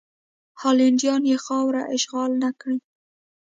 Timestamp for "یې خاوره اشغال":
1.31-2.31